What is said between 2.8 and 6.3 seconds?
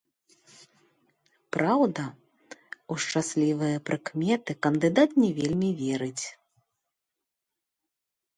у шчаслівыя прыкметы кандыдат не вельмі верыць.